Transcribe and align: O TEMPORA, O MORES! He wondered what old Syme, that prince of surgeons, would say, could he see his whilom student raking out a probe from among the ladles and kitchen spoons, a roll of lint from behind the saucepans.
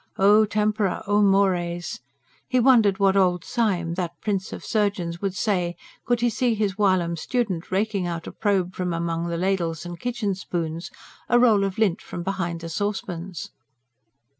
O 0.17 0.45
TEMPORA, 0.45 1.03
O 1.05 1.21
MORES! 1.21 1.99
He 2.47 2.59
wondered 2.59 2.97
what 2.97 3.15
old 3.15 3.45
Syme, 3.45 3.93
that 3.93 4.19
prince 4.19 4.51
of 4.51 4.65
surgeons, 4.65 5.21
would 5.21 5.35
say, 5.35 5.75
could 6.05 6.21
he 6.21 6.29
see 6.31 6.55
his 6.55 6.75
whilom 6.75 7.15
student 7.15 7.69
raking 7.71 8.07
out 8.07 8.25
a 8.25 8.31
probe 8.31 8.73
from 8.73 8.93
among 8.93 9.27
the 9.27 9.37
ladles 9.37 9.85
and 9.85 9.99
kitchen 9.99 10.33
spoons, 10.33 10.89
a 11.29 11.37
roll 11.37 11.63
of 11.63 11.77
lint 11.77 12.01
from 12.01 12.23
behind 12.23 12.61
the 12.61 12.69
saucepans. 12.69 13.51